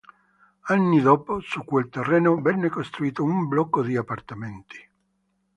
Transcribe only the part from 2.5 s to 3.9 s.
costruito un blocco